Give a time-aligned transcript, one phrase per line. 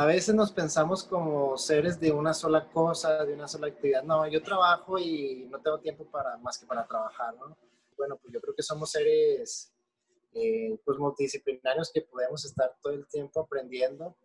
[0.00, 4.02] a veces nos pensamos como seres de una sola cosa, de una sola actividad.
[4.02, 7.54] No, yo trabajo y no tengo tiempo para más que para trabajar, ¿no?
[7.98, 9.74] Bueno, pues yo creo que somos seres
[10.32, 14.16] eh, pues multidisciplinarios que podemos estar todo el tiempo aprendiendo.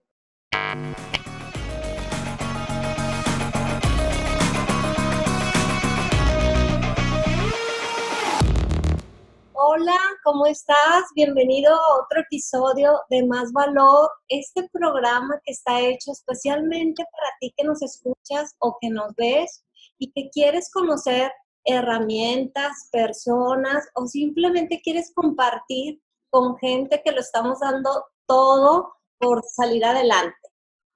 [9.78, 11.04] Hola, ¿cómo estás?
[11.16, 17.54] Bienvenido a otro episodio de Más Valor, este programa que está hecho especialmente para ti
[17.58, 19.66] que nos escuchas o que nos ves
[19.98, 21.30] y que quieres conocer
[21.66, 29.84] herramientas, personas o simplemente quieres compartir con gente que lo estamos dando todo por salir
[29.84, 30.38] adelante.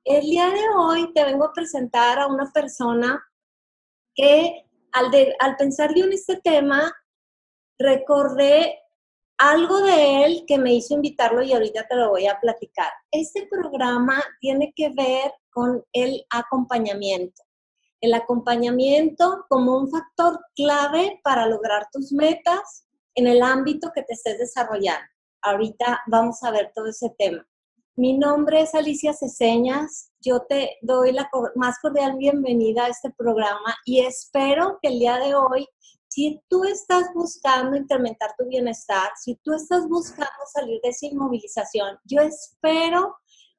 [0.05, 3.21] El día de hoy te vengo a presentar a una persona
[4.15, 6.93] que al, al pensar yo en este tema
[7.79, 8.77] recordé
[9.37, 12.91] algo de él que me hizo invitarlo y ahorita te lo voy a platicar.
[13.09, 17.41] Este programa tiene que ver con el acompañamiento.
[18.01, 24.13] El acompañamiento como un factor clave para lograr tus metas en el ámbito que te
[24.13, 25.07] estés desarrollando.
[25.41, 27.45] Ahorita vamos a ver todo ese tema.
[27.95, 30.11] Mi nombre es Alicia Ceseñas.
[30.21, 35.17] Yo te doy la más cordial bienvenida a este programa y espero que el día
[35.17, 35.67] de hoy
[36.09, 41.97] si tú estás buscando incrementar tu bienestar, si tú estás buscando salir de esa inmovilización,
[42.03, 43.15] yo espero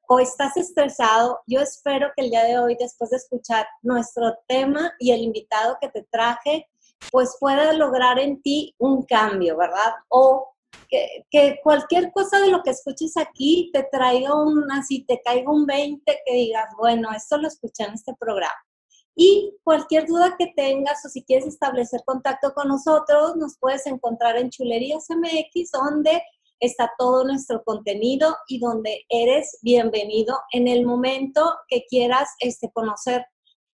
[0.07, 4.91] o estás estresado, yo espero que el día de hoy, después de escuchar nuestro tema
[4.99, 6.67] y el invitado que te traje,
[7.09, 9.93] pues pueda lograr en ti un cambio, ¿verdad?
[10.09, 10.49] O
[10.89, 15.49] que, que, cualquier cosa de lo que escuches aquí te traiga un, así te caiga
[15.49, 18.53] un 20 que digas, bueno, esto lo escuché en este programa.
[19.15, 24.37] Y cualquier duda que tengas o si quieres establecer contacto con nosotros, nos puedes encontrar
[24.37, 26.21] en Chulerías MX, donde
[26.59, 33.25] está todo nuestro contenido y donde eres bienvenido en el momento que quieras este, conocer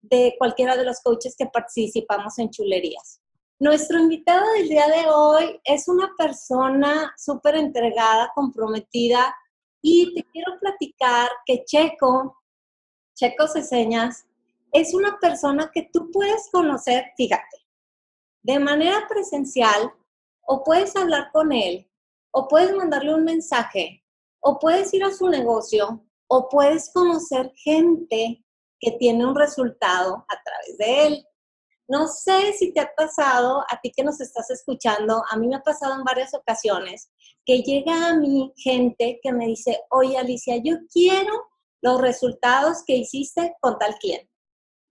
[0.02, 3.22] de cualquiera de los coaches que participamos en Chulerías.
[3.60, 9.34] Nuestro invitado del día de hoy es una persona súper entregada, comprometida
[9.82, 12.38] y te quiero platicar que Checo,
[13.16, 14.26] Checo Ceseñas,
[14.76, 17.66] es una persona que tú puedes conocer, fíjate,
[18.44, 19.90] de manera presencial
[20.42, 21.90] o puedes hablar con él
[22.32, 24.04] o puedes mandarle un mensaje
[24.42, 28.44] o puedes ir a su negocio o puedes conocer gente
[28.78, 31.28] que tiene un resultado a través de él.
[31.88, 35.56] No sé si te ha pasado, a ti que nos estás escuchando, a mí me
[35.56, 37.10] ha pasado en varias ocasiones,
[37.46, 41.32] que llega a mí gente que me dice, oye Alicia, yo quiero
[41.82, 44.35] los resultados que hiciste con tal cliente.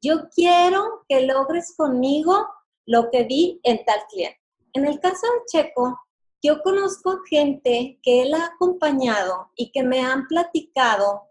[0.04, 2.46] Yo quiero que logres conmigo
[2.84, 4.38] lo que vi en tal cliente.
[4.74, 5.98] En el caso de Checo,
[6.42, 11.22] yo conozco gente que él ha acompañado y que me han platicado,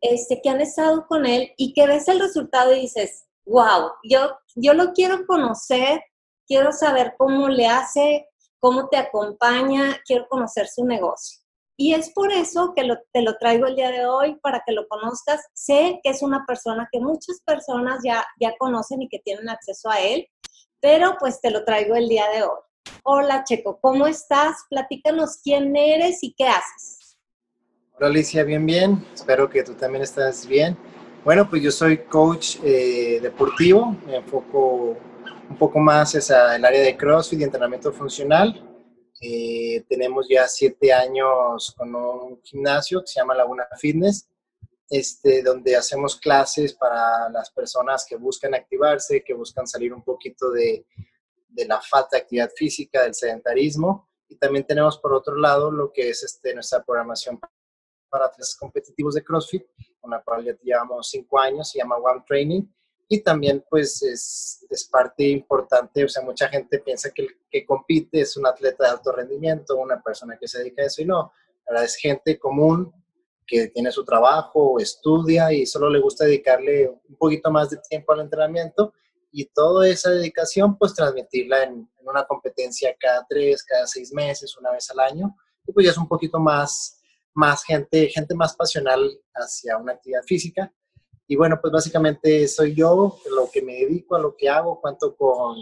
[0.00, 4.38] este, que han estado con él y que ves el resultado y dices, wow, yo,
[4.54, 6.02] yo lo quiero conocer,
[6.46, 8.28] quiero saber cómo le hace,
[8.60, 11.45] cómo te acompaña, quiero conocer su negocio.
[11.78, 14.88] Y es por eso que te lo traigo el día de hoy, para que lo
[14.88, 15.42] conozcas.
[15.52, 19.90] Sé que es una persona que muchas personas ya, ya conocen y que tienen acceso
[19.90, 20.26] a él,
[20.80, 22.58] pero pues te lo traigo el día de hoy.
[23.02, 24.56] Hola Checo, ¿cómo estás?
[24.70, 27.18] Platícanos quién eres y qué haces.
[27.98, 29.06] Hola Alicia, bien, bien.
[29.12, 30.78] Espero que tú también estés bien.
[31.24, 34.96] Bueno, pues yo soy coach eh, deportivo, me enfoco
[35.50, 38.75] un poco más en el área de CrossFit y entrenamiento funcional
[39.20, 44.28] eh, tenemos ya siete años con un gimnasio que se llama Laguna Fitness,
[44.88, 50.50] este, donde hacemos clases para las personas que buscan activarse, que buscan salir un poquito
[50.50, 50.86] de,
[51.48, 54.08] de la falta de actividad física, del sedentarismo.
[54.28, 57.40] Y también tenemos por otro lado lo que es este, nuestra programación
[58.08, 59.66] para atletas competitivos de CrossFit,
[60.00, 62.62] con la cual ya llevamos cinco años, se llama One Training
[63.08, 68.20] y también pues es, parte importante, o sea, mucha gente piensa que el que compite
[68.20, 71.32] es un atleta de alto rendimiento, una persona que se dedica a eso y no,
[71.82, 72.92] es gente común
[73.46, 78.12] que tiene su trabajo, estudia y solo le gusta dedicarle un poquito más de tiempo
[78.12, 78.92] al entrenamiento
[79.30, 84.56] y toda esa dedicación pues transmitirla en, en una competencia cada tres, cada seis meses,
[84.56, 87.00] una vez al año y pues ya es un poquito más,
[87.34, 90.72] más gente, gente más pasional hacia una actividad física
[91.28, 95.16] y bueno, pues básicamente soy yo, lo que me dedico, a lo que hago, cuento
[95.16, 95.56] con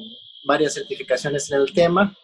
[0.46, 2.14] varias certificaciones en el tema,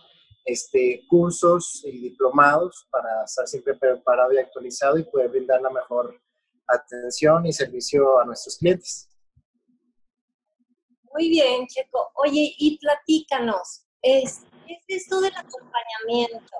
[0.44, 6.20] este, cursos y diplomados para estar siempre preparado y actualizado y poder brindar la mejor
[6.66, 9.08] atención y servicio a nuestros clientes.
[11.12, 12.12] Muy bien, Checo.
[12.14, 16.56] Oye, y platícanos, es, es esto del acompañamiento.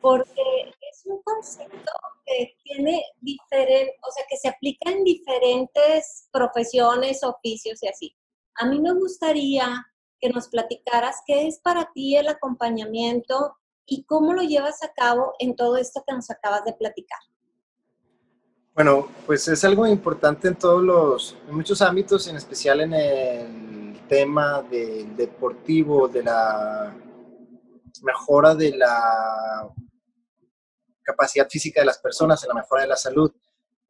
[0.00, 1.92] Porque es un concepto
[2.24, 8.16] que tiene diferente, o sea, que se aplica en diferentes profesiones, oficios y así.
[8.56, 9.86] A mí me gustaría
[10.20, 13.56] que nos platicaras qué es para ti el acompañamiento
[13.86, 17.18] y cómo lo llevas a cabo en todo esto que nos acabas de platicar.
[18.74, 24.00] Bueno, pues es algo importante en todos los, en muchos ámbitos, en especial en el
[24.08, 26.94] tema del deportivo, de la
[28.02, 29.68] mejora de la
[31.10, 33.32] capacidad física de las personas, en la mejora de la salud.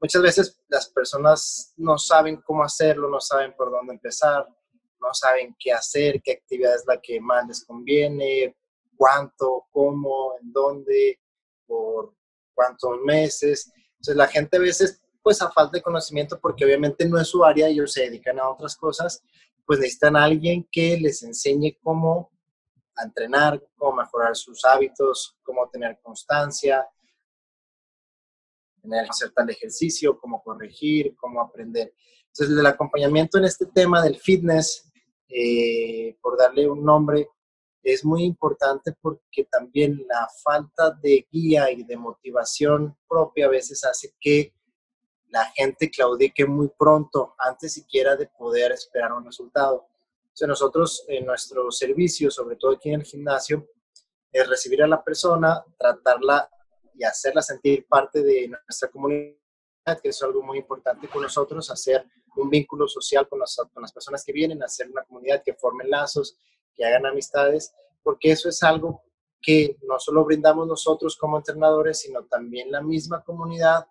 [0.00, 4.46] Muchas veces las personas no saben cómo hacerlo, no saben por dónde empezar,
[5.00, 8.56] no saben qué hacer, qué actividad es la que más les conviene,
[8.96, 11.20] cuánto, cómo, en dónde,
[11.66, 12.14] por
[12.54, 13.70] cuántos meses.
[13.92, 17.44] Entonces la gente a veces, pues a falta de conocimiento, porque obviamente no es su
[17.44, 19.22] área, ellos se dedican a otras cosas,
[19.66, 22.30] pues necesitan a alguien que les enseñe cómo
[23.02, 26.86] entrenar, cómo mejorar sus hábitos, cómo tener constancia,
[28.80, 31.92] tener hacer tal ejercicio, cómo corregir, cómo aprender.
[32.26, 34.90] Entonces, el acompañamiento en este tema del fitness,
[35.28, 37.28] eh, por darle un nombre,
[37.82, 43.84] es muy importante porque también la falta de guía y de motivación propia a veces
[43.84, 44.54] hace que
[45.28, 49.86] la gente claudique muy pronto, antes siquiera de poder esperar un resultado.
[50.24, 53.66] Entonces nosotros en nuestro servicio, sobre todo aquí en el gimnasio,
[54.32, 56.48] es recibir a la persona, tratarla
[56.94, 59.36] y hacerla sentir parte de nuestra comunidad,
[60.02, 62.04] que es algo muy importante con nosotros, hacer
[62.36, 65.90] un vínculo social con las, con las personas que vienen, hacer una comunidad que formen
[65.90, 66.36] lazos,
[66.74, 67.72] que hagan amistades,
[68.02, 69.02] porque eso es algo
[69.40, 73.86] que no solo brindamos nosotros como entrenadores, sino también la misma comunidad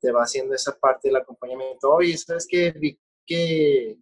[0.00, 1.92] te va haciendo esa parte del acompañamiento.
[1.92, 2.72] Oye, ¿sabes qué?
[2.72, 3.98] Vi que,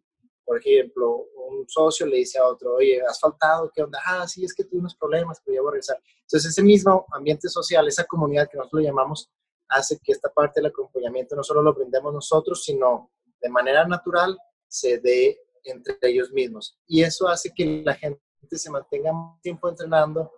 [0.46, 3.98] por ejemplo, un socio le dice a otro, oye, has faltado, ¿qué onda?
[4.06, 6.00] Ah, sí, es que tuve unos problemas, pero ya voy a regresar.
[6.20, 9.28] Entonces, ese mismo ambiente social, esa comunidad que nosotros lo llamamos,
[9.69, 13.10] hace que esta parte del acompañamiento no solo lo brindemos nosotros, sino
[13.40, 14.38] de manera natural
[14.69, 16.78] se dé entre ellos mismos.
[16.87, 18.20] Y eso hace que la gente
[18.52, 19.10] se mantenga
[19.42, 20.31] tiempo entrenando,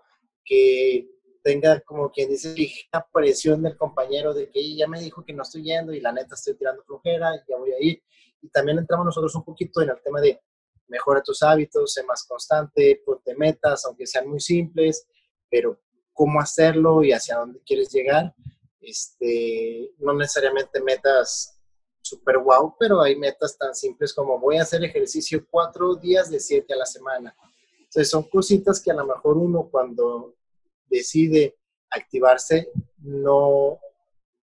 [0.43, 1.07] que
[1.43, 2.55] tenga como quien dice
[2.93, 6.13] la presión del compañero de que ya me dijo que no estoy yendo y la
[6.13, 8.03] neta estoy tirando flojera, ya voy a ir.
[8.41, 10.41] Y también entramos nosotros un poquito en el tema de
[10.89, 15.07] mejora tus hábitos, sé más constante, ponte metas, aunque sean muy simples,
[15.51, 15.79] pero
[16.13, 18.35] cómo hacerlo y hacia dónde quieres llegar.
[18.81, 21.61] Este, no necesariamente metas
[22.01, 26.41] super wow, pero hay metas tan simples como voy a hacer ejercicio cuatro días de
[26.41, 27.37] siete a la semana.
[27.79, 30.35] Entonces son cositas que a lo mejor uno cuando
[30.89, 31.57] decide
[31.91, 33.79] activarse no,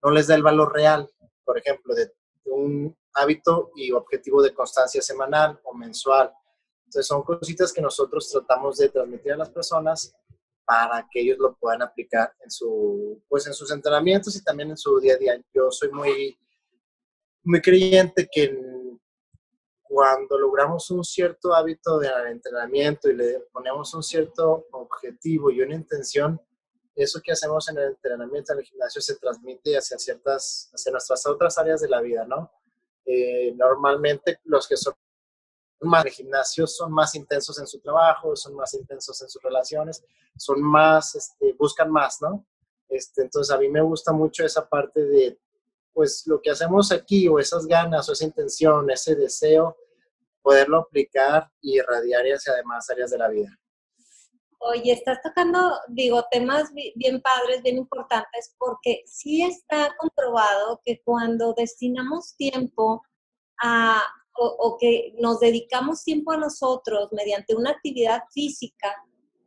[0.03, 1.09] no les da el valor real,
[1.44, 2.12] por ejemplo, de,
[2.45, 6.31] un hábito y objetivo de constancia semanal o mensual.
[6.86, 10.13] Entonces son cositas que nosotros tratamos de transmitir a las personas
[10.63, 14.77] para que ellos lo puedan aplicar en, su, pues en sus entrenamientos y también en
[14.77, 15.42] su día a día.
[15.53, 16.38] Yo soy muy,
[17.44, 18.57] muy creyente que
[19.95, 25.74] cuando logramos un cierto hábito de entrenamiento y le ponemos un cierto objetivo y una
[25.74, 26.38] intención,
[26.94, 31.25] eso que hacemos en el entrenamiento en el gimnasio se transmite hacia ciertas, hacia nuestras
[31.27, 32.51] otras áreas de la vida, ¿no?
[33.06, 34.95] Eh, normalmente los que son
[35.80, 40.03] más de gimnasio son más intensos en su trabajo, son más intensos en sus relaciones,
[40.36, 42.45] son más, este, buscan más, ¿no?
[42.89, 45.39] Este, entonces a mí me gusta mucho esa parte de,
[45.94, 49.77] pues lo que hacemos aquí o esas ganas o esa intención, ese deseo,
[50.45, 53.49] poderlo aplicar y irradiar hacia demás áreas de la vida.
[54.59, 61.54] Oye, estás tocando, digo, temas bien padres, bien importantes, porque sí está comprobado que cuando
[61.57, 63.02] destinamos tiempo
[63.61, 64.04] a,
[64.37, 68.95] o, que nos dedicamos tiempo a nosotros mediante una actividad física,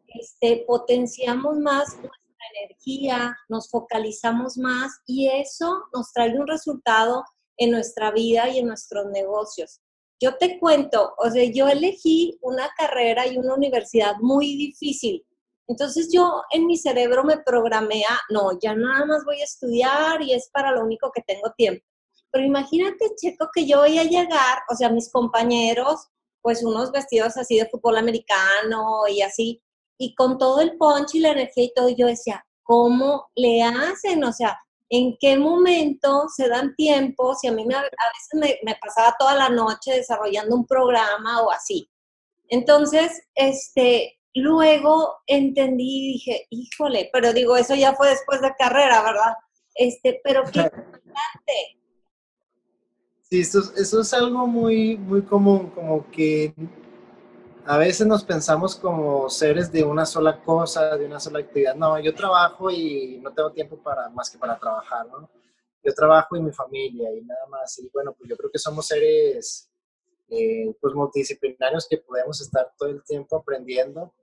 [0.08, 7.22] este, potenciamos más nuestra energía, nos focalizamos más y eso nos trae un resultado
[7.56, 9.80] en nuestra vida y en nuestros negocios.
[10.20, 15.24] Yo te cuento, o sea, yo elegí una carrera y una universidad muy difícil.
[15.68, 20.22] Entonces yo en mi cerebro me programé a, no, ya nada más voy a estudiar
[20.22, 21.84] y es para lo único que tengo tiempo.
[22.30, 26.08] Pero imagínate, Checo, que yo voy a llegar, o sea, mis compañeros,
[26.42, 29.62] pues unos vestidos así de fútbol americano y así,
[29.98, 34.24] y con todo el punch y la energía y todo, yo decía, ¿cómo le hacen?
[34.24, 34.58] O sea,
[34.90, 39.34] en qué momento se dan tiempo, si a mí me, a veces me, pasaba toda
[39.34, 41.90] la noche desarrollando un programa o así.
[42.48, 49.02] Entonces, este, luego entendí y dije, híjole, pero digo, eso ya fue después de carrera,
[49.02, 49.34] ¿verdad?
[49.74, 51.78] Este, pero qué importante.
[53.22, 56.54] Sí, eso, eso es algo muy, muy común, como que
[57.68, 61.74] a veces nos pensamos como seres de una sola cosa, de una sola actividad.
[61.74, 65.28] No, yo trabajo y no tengo tiempo para más que para trabajar, ¿no?
[65.84, 67.78] Yo trabajo y mi familia y nada más.
[67.78, 69.70] Y bueno, pues yo creo que somos seres
[70.30, 74.14] eh, pues multidisciplinarios que podemos estar todo el tiempo aprendiendo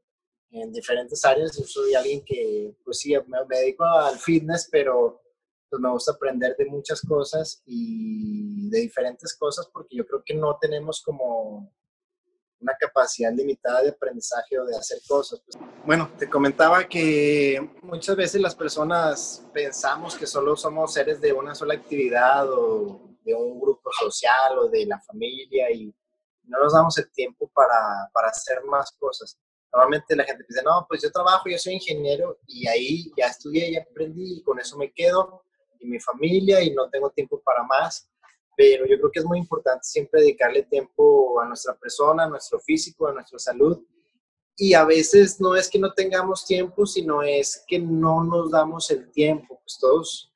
[0.49, 1.55] en diferentes áreas.
[1.55, 5.21] Yo soy alguien que, pues sí, me, me dedico al fitness, pero
[5.69, 10.33] pues me gusta aprender de muchas cosas y de diferentes cosas porque yo creo que
[10.33, 11.71] no tenemos como
[12.65, 15.39] una capacidad limitada de aprendizaje o de hacer cosas.
[15.45, 21.31] Pues, bueno, te comentaba que muchas veces las personas pensamos que solo somos seres de
[21.31, 25.93] una sola actividad o de un grupo social o de la familia y
[26.43, 29.37] no nos damos el tiempo para, para hacer más cosas.
[29.71, 33.73] Normalmente la gente dice, no, pues yo trabajo, yo soy ingeniero y ahí ya estudié,
[33.73, 35.43] ya aprendí y con eso me quedo
[35.79, 38.09] y mi familia y no tengo tiempo para más
[38.55, 42.59] pero yo creo que es muy importante siempre dedicarle tiempo a nuestra persona, a nuestro
[42.59, 43.83] físico, a nuestra salud.
[44.57, 48.89] Y a veces no es que no tengamos tiempo, sino es que no nos damos
[48.89, 49.59] el tiempo.
[49.61, 50.33] Pues todos,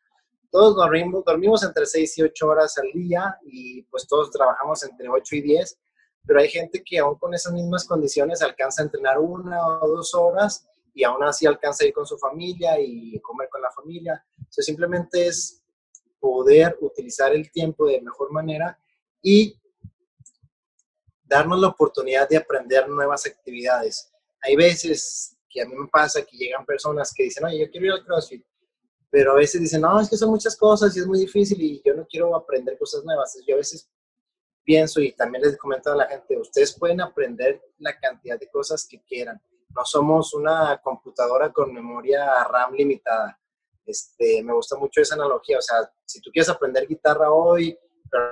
[0.52, 5.08] todos dormimos, dormimos entre 6 y 8 horas al día y pues todos trabajamos entre
[5.08, 5.80] 8 y 10,
[6.26, 10.14] pero hay gente que aún con esas mismas condiciones alcanza a entrenar una o dos
[10.14, 14.22] horas y aún así alcanza a ir con su familia y comer con la familia.
[14.38, 15.59] O simplemente es
[16.20, 18.78] poder utilizar el tiempo de mejor manera
[19.22, 19.60] y
[21.24, 24.12] darnos la oportunidad de aprender nuevas actividades.
[24.42, 27.86] Hay veces que a mí me pasa que llegan personas que dicen, oye, yo quiero
[27.88, 28.44] ir al CrossFit,
[29.10, 31.82] pero a veces dicen, no, es que son muchas cosas y es muy difícil y
[31.84, 33.38] yo no quiero aprender cosas nuevas.
[33.48, 33.90] Yo a veces
[34.64, 38.88] pienso y también les comento a la gente, ustedes pueden aprender la cantidad de cosas
[38.88, 39.42] que quieran.
[39.70, 43.40] No somos una computadora con memoria RAM limitada.
[43.86, 47.78] Este, me gusta mucho esa analogía, o sea, si tú quieres aprender guitarra hoy,
[48.10, 48.24] pero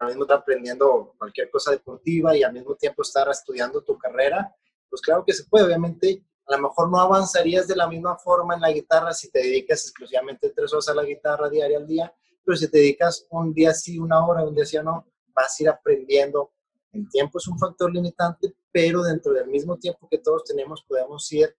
[0.00, 4.52] al mismo tiempo aprendiendo cualquier cosa deportiva y al mismo tiempo estar estudiando tu carrera,
[4.90, 8.54] pues claro que se puede, obviamente a lo mejor no avanzarías de la misma forma
[8.54, 12.12] en la guitarra si te dedicas exclusivamente tres horas a la guitarra diaria al día,
[12.44, 15.62] pero si te dedicas un día sí, una hora, un día sí no, vas a
[15.62, 16.52] ir aprendiendo.
[16.92, 21.30] El tiempo es un factor limitante, pero dentro del mismo tiempo que todos tenemos podemos
[21.32, 21.54] ir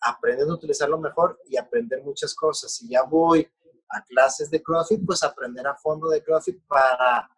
[0.00, 2.72] aprendiendo a utilizarlo mejor y aprender muchas cosas.
[2.72, 3.46] Si ya voy
[3.90, 7.28] a clases de CrossFit, pues aprender a fondo de CrossFit para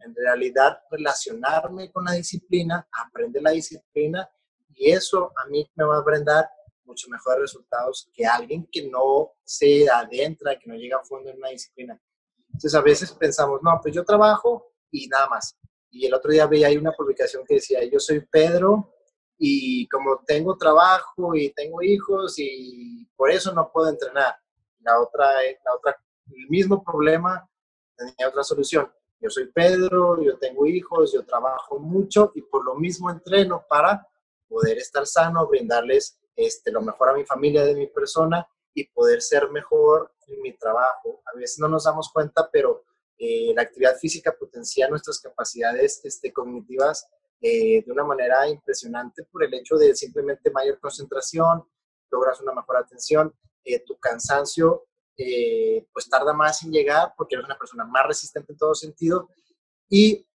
[0.00, 4.28] en realidad relacionarme con la disciplina, aprender la disciplina
[4.74, 6.48] y eso a mí me va a brindar
[6.84, 11.36] mucho mejores resultados que alguien que no se adentra, que no llega a fondo en
[11.36, 12.00] una disciplina.
[12.46, 15.56] Entonces a veces pensamos, no, pues yo trabajo y nada más.
[15.90, 18.94] Y el otro día veía ahí una publicación que decía, yo soy Pedro
[19.38, 24.34] y como tengo trabajo y tengo hijos y por eso no puedo entrenar.
[24.84, 25.26] La otra,
[25.64, 25.96] la otra,
[26.30, 27.48] el mismo problema
[27.96, 28.90] tenía otra solución.
[29.20, 34.06] Yo soy Pedro, yo tengo hijos, yo trabajo mucho y por lo mismo entreno para
[34.48, 39.22] poder estar sano, brindarles este, lo mejor a mi familia, de mi persona y poder
[39.22, 41.22] ser mejor en mi trabajo.
[41.32, 42.84] A veces no nos damos cuenta, pero
[43.18, 47.06] eh, la actividad física potencia nuestras capacidades este, cognitivas
[47.40, 51.64] eh, de una manera impresionante por el hecho de simplemente mayor concentración,
[52.10, 53.34] logras una mejor atención,
[53.64, 58.52] eh, tu cansancio eh, pues tarda más en llegar porque eres una persona más resistente
[58.52, 59.28] en todo sentido.
[59.88, 60.26] Y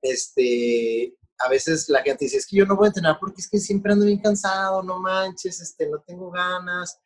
[0.00, 3.48] este, a veces la gente dice, es que yo no voy a entrenar porque es
[3.48, 6.98] que siempre ando bien cansado, no manches, este, no tengo ganas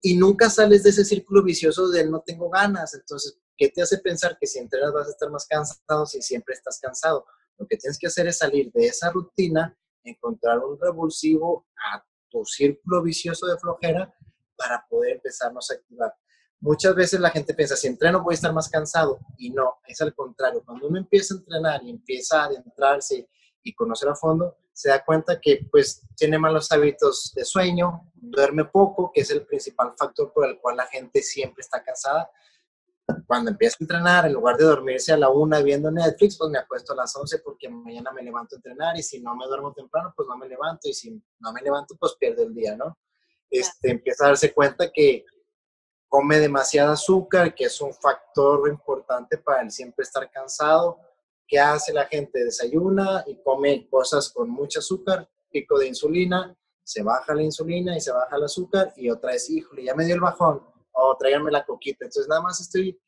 [0.00, 3.98] y nunca sales de ese círculo vicioso de no tengo ganas, entonces, ¿qué te hace
[3.98, 7.26] pensar que si entrenas vas a estar más cansado si siempre estás cansado?
[7.56, 12.44] Lo que tienes que hacer es salir de esa rutina, encontrar un revulsivo a tu
[12.44, 14.14] círculo vicioso de flojera
[14.58, 16.14] para poder empezarnos a activar.
[16.60, 19.20] Muchas veces la gente piensa, si entreno voy a estar más cansado.
[19.38, 20.62] Y no, es al contrario.
[20.66, 23.28] Cuando uno empieza a entrenar y empieza a adentrarse
[23.62, 28.64] y conocer a fondo, se da cuenta que pues tiene malos hábitos de sueño, duerme
[28.64, 32.30] poco, que es el principal factor por el cual la gente siempre está cansada
[33.26, 36.58] cuando empiezo a entrenar, en lugar de dormirse a la una viendo Netflix, pues me
[36.58, 39.72] acuesto a las 11 porque mañana me levanto a entrenar y si no me duermo
[39.72, 41.10] temprano, pues no me levanto y si
[41.40, 42.98] no me levanto, pues pierdo el día, ¿no?
[43.50, 45.24] Este, empieza a darse cuenta que
[46.08, 50.98] come demasiado azúcar, que es un factor importante para el siempre estar cansado.
[51.46, 52.44] ¿Qué hace la gente?
[52.44, 58.00] Desayuna y come cosas con mucho azúcar, pico de insulina, se baja la insulina y
[58.00, 60.62] se baja el azúcar y otra vez, híjole, ya me dio el bajón
[60.92, 62.04] o tráiganme la coquita.
[62.04, 62.98] Entonces nada más estoy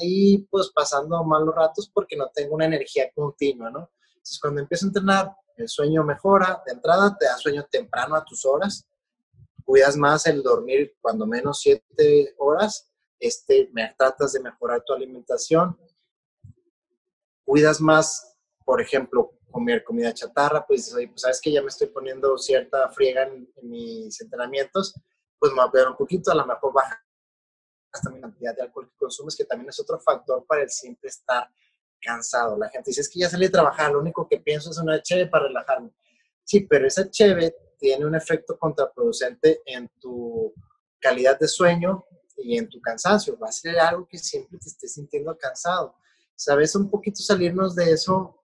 [0.00, 3.90] ahí pues pasando malos ratos porque no tengo una energía continua, ¿no?
[4.08, 8.24] Entonces cuando empiezo a entrenar, el sueño mejora, de entrada te da sueño temprano a
[8.24, 8.86] tus horas,
[9.66, 15.76] cuidas más el dormir cuando menos siete horas, este, me tratas de mejorar tu alimentación,
[17.44, 21.88] cuidas más, por ejemplo, comer comida chatarra, pues oye, pues sabes que ya me estoy
[21.88, 24.94] poniendo cierta friega en, mis entrenamientos,
[25.38, 27.02] pues me voy a cuidar un poquito, a lo mejor baja
[27.92, 31.08] hasta mi cantidad de alcohol que consumes, que también es otro factor para el siempre
[31.08, 31.48] estar
[32.00, 32.56] cansado.
[32.58, 35.26] La gente dice, que ya salí a trabajar, lo único que pienso es una cheve
[35.26, 35.90] para relajarme.
[36.44, 40.52] Sí, pero esa cheve tiene un efecto contraproducente en tu
[40.98, 42.04] calidad de sueño
[42.36, 43.38] y en tu cansancio.
[43.38, 45.94] Va a ser algo que siempre te estés sintiendo cansado.
[46.34, 48.36] Sabes, un poquito salirnos de eso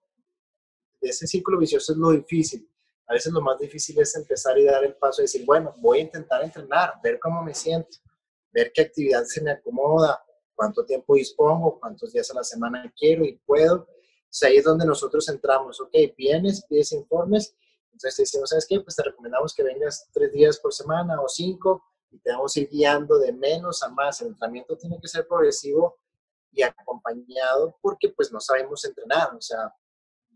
[1.03, 2.67] de ese círculo vicioso es lo difícil.
[3.07, 5.99] A veces lo más difícil es empezar y dar el paso y decir, bueno, voy
[5.99, 7.97] a intentar entrenar, ver cómo me siento,
[8.51, 10.23] ver qué actividad se me acomoda,
[10.55, 13.85] cuánto tiempo dispongo, cuántos días a la semana quiero y puedo.
[13.85, 17.55] O ahí es donde nosotros entramos, ok, vienes, pides informes,
[17.93, 18.79] entonces te decimos, ¿sabes qué?
[18.79, 22.59] Pues te recomendamos que vengas tres días por semana o cinco y te vamos a
[22.59, 24.21] ir guiando de menos a más.
[24.21, 25.99] El entrenamiento tiene que ser progresivo
[26.51, 29.73] y acompañado porque pues no sabemos entrenar, o sea,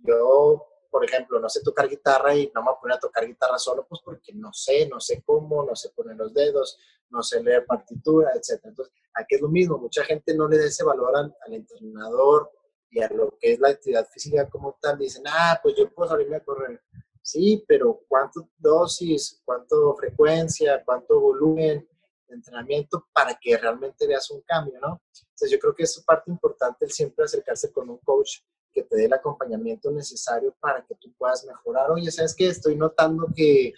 [0.03, 3.25] yo, por ejemplo, no sé tocar guitarra y no me voy a poner a tocar
[3.25, 7.21] guitarra solo, pues porque no sé, no sé cómo, no sé poner los dedos, no
[7.23, 8.61] sé leer partitura, etc.
[8.63, 12.51] Entonces, aquí es lo mismo, mucha gente no le da valor al, entrenador
[12.89, 14.97] y a lo que es la actividad física como tal.
[14.97, 16.81] Dicen, ah, pues yo puedo salirme a correr.
[17.27, 21.85] Sí, pero ¿cuánto dosis, cuánto frecuencia, cuánto volumen
[22.25, 25.01] de entrenamiento para que realmente veas un cambio, ¿no?
[25.13, 28.37] Entonces yo creo que es parte importante el siempre acercarse con un coach
[28.71, 31.91] que te dé el acompañamiento necesario para que tú puedas mejorar.
[31.91, 32.47] Oye, ¿sabes qué?
[32.47, 33.73] Estoy notando que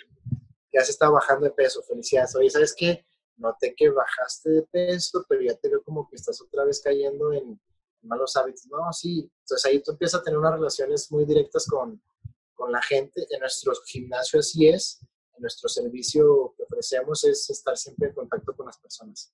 [0.71, 1.81] ya se está bajando de peso.
[1.81, 2.35] Felicidades.
[2.35, 3.03] Oye, ¿sabes qué?
[3.35, 7.33] Noté que bajaste de peso, pero ya te veo como que estás otra vez cayendo
[7.33, 7.59] en
[8.03, 8.67] malos hábitos.
[8.67, 9.27] No, sí.
[9.39, 11.99] Entonces ahí tú empiezas a tener unas relaciones muy directas con,
[12.59, 13.25] con la gente.
[13.29, 14.99] En nuestro gimnasio así es.
[15.35, 19.33] En nuestro servicio que ofrecemos es estar siempre en contacto con las personas.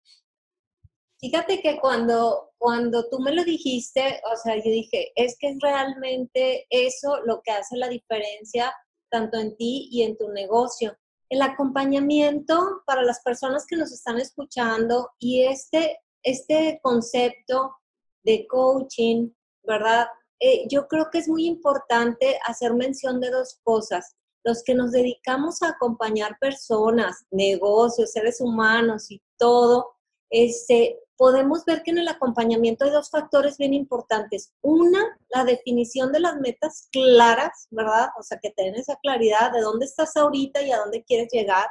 [1.20, 5.58] Fíjate que cuando, cuando tú me lo dijiste, o sea, yo dije, es que es
[5.60, 8.72] realmente eso lo que hace la diferencia
[9.10, 10.96] tanto en ti y en tu negocio.
[11.30, 17.76] El acompañamiento para las personas que nos están escuchando y este, este concepto
[18.24, 19.32] de coaching,
[19.64, 20.08] ¿verdad?
[20.40, 24.16] Eh, yo creo que es muy importante hacer mención de dos cosas.
[24.44, 29.96] Los que nos dedicamos a acompañar personas, negocios, seres humanos y todo,
[30.30, 34.54] este, podemos ver que en el acompañamiento hay dos factores bien importantes.
[34.62, 38.10] Una, la definición de las metas claras, ¿verdad?
[38.20, 41.68] O sea, que tengan esa claridad de dónde estás ahorita y a dónde quieres llegar.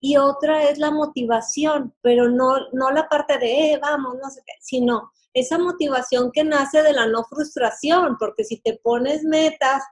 [0.00, 4.42] Y otra es la motivación, pero no, no la parte de, eh, vamos, no sé
[4.46, 9.82] qué, sino esa motivación que nace de la no frustración, porque si te pones metas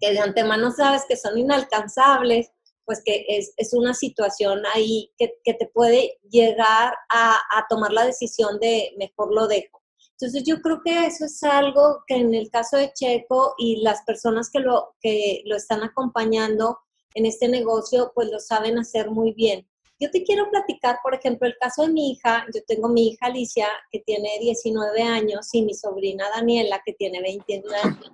[0.00, 2.52] que de antemano sabes que son inalcanzables,
[2.84, 7.92] pues que es, es una situación ahí que, que te puede llegar a, a, tomar
[7.92, 9.82] la decisión de mejor lo dejo.
[10.12, 14.02] Entonces yo creo que eso es algo que en el caso de Checo y las
[14.02, 16.78] personas que lo, que lo están acompañando
[17.14, 19.68] en este negocio, pues lo saben hacer muy bien.
[20.02, 22.44] Yo te quiero platicar, por ejemplo, el caso de mi hija.
[22.54, 27.20] Yo tengo mi hija Alicia, que tiene 19 años, y mi sobrina Daniela, que tiene
[27.20, 28.12] 21 años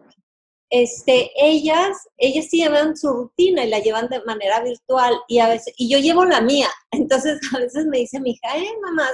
[0.70, 5.72] este, ellas, ellas llevan su rutina y la llevan de manera virtual y a veces,
[5.78, 6.68] y yo llevo la mía.
[6.90, 9.08] Entonces a veces me dice mi hija, eh, mamá,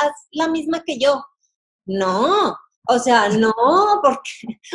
[0.00, 1.22] haz, la misma que yo.
[1.86, 2.56] No,
[2.88, 3.52] o sea, no,
[4.02, 4.30] porque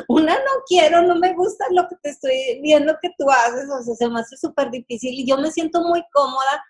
[0.07, 3.81] una no quiero, no me gusta lo que te estoy viendo que tú haces, o
[3.83, 6.63] sea, se me hace súper difícil y yo me siento muy cómoda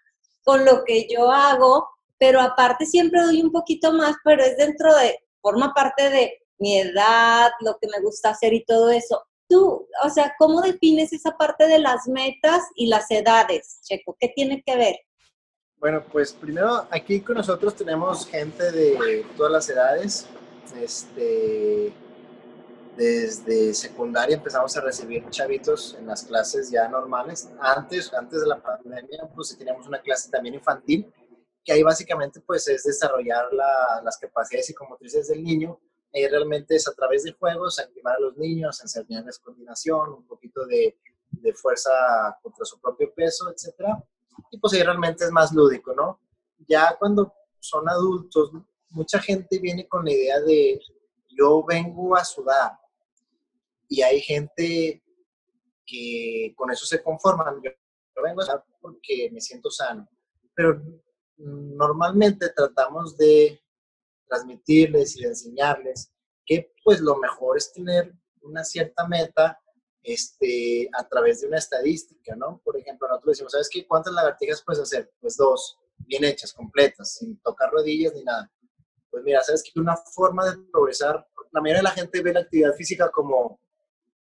[0.43, 4.93] con lo que yo hago, pero aparte siempre doy un poquito más, pero es dentro
[4.95, 9.87] de, forma parte de mi edad, lo que me gusta hacer y todo eso tú,
[10.05, 14.15] o sea, ¿cómo defines esa parte de las metas y las edades, Checo?
[14.17, 14.95] ¿Qué tiene que ver?
[15.77, 20.27] Bueno, pues primero aquí con nosotros tenemos gente de todas las edades.
[20.79, 21.91] Este,
[22.99, 27.49] desde secundaria empezamos a recibir chavitos en las clases ya normales.
[27.61, 31.09] Antes, antes de la pandemia, pues teníamos una clase también infantil,
[31.63, 33.45] que ahí básicamente pues es desarrollar
[34.03, 35.79] las capacidades psicomotrices del niño
[36.13, 40.65] Ahí realmente es a través de juegos activar a los niños, enseñarles coordinación, un poquito
[40.65, 40.97] de,
[41.29, 41.91] de fuerza
[42.41, 43.89] contra su propio peso, etc.
[44.49, 46.19] Y pues ahí realmente es más lúdico, ¿no?
[46.67, 48.51] Ya cuando son adultos,
[48.89, 50.81] mucha gente viene con la idea de
[51.27, 52.71] yo vengo a sudar
[53.89, 55.03] y hay gente
[55.85, 57.59] que con eso se conforman.
[57.63, 57.71] Yo,
[58.15, 60.07] yo vengo a sudar porque me siento sano,
[60.53, 60.81] pero
[61.37, 63.59] normalmente tratamos de
[64.27, 66.11] transmitirles y enseñarles
[66.45, 69.59] que pues lo mejor es tener una cierta meta
[70.03, 72.61] este, a través de una estadística, ¿no?
[72.63, 73.87] Por ejemplo, nosotros decimos, ¿sabes qué?
[73.87, 75.11] ¿Cuántas lagartijas puedes hacer?
[75.19, 78.51] Pues dos, bien hechas, completas, sin tocar rodillas ni nada.
[79.09, 79.79] Pues mira, ¿sabes qué?
[79.79, 83.59] Una forma de progresar, la mayoría de la gente ve la actividad física como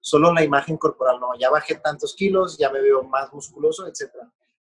[0.07, 4.09] solo la imagen corporal, no, ya bajé tantos kilos, ya me veo más musculoso, etc.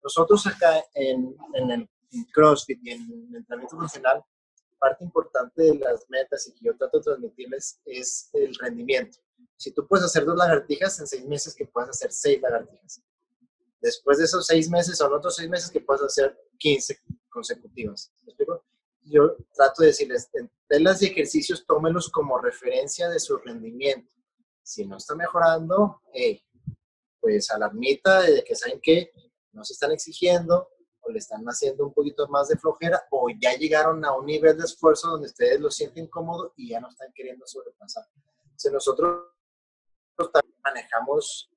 [0.05, 1.88] Nosotros acá en, en el
[2.31, 3.00] CrossFit y en
[3.31, 4.22] el entrenamiento funcional,
[4.79, 9.18] parte importante de las metas y que yo trato de transmitirles es el rendimiento.
[9.57, 13.00] Si tú puedes hacer dos lagartijas en seis meses, que puedes hacer seis lagartijas.
[13.81, 16.98] Después de esos seis meses, son otros seis meses que puedes hacer 15
[17.31, 18.12] consecutivas.
[18.24, 18.62] ¿Me explico?
[19.05, 24.19] Yo trato de decirles, en telas de ejercicios, tómelos como referencia de su rendimiento
[24.70, 26.40] si no está mejorando, hey,
[27.20, 29.11] pues alarmita de que saben que
[29.52, 30.68] no se están exigiendo
[31.00, 34.56] o le están haciendo un poquito más de flojera o ya llegaron a un nivel
[34.56, 38.04] de esfuerzo donde ustedes lo sienten cómodo y ya no están queriendo sobrepasar.
[38.44, 39.24] Entonces nosotros
[40.62, 41.50] manejamos,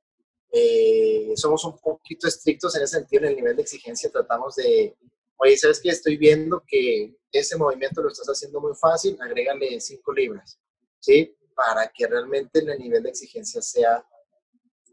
[0.52, 4.98] eh, somos un poquito estrictos en ese sentido, en el nivel de exigencia tratamos de,
[5.38, 5.90] oye, ¿sabes qué?
[5.90, 10.60] Estoy viendo que ese movimiento lo estás haciendo muy fácil, agrégale 5 libras,
[11.00, 11.38] ¿sí?
[11.56, 14.06] Para que realmente el nivel de exigencia sea